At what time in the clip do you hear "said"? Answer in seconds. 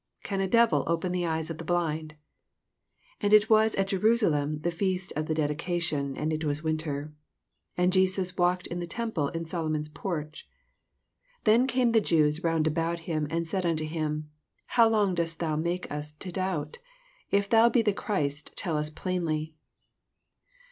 13.47-13.63